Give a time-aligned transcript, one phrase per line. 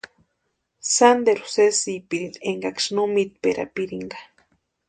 [0.95, 4.19] Sánteru sésipirinti eskaksï no mítperapirinka.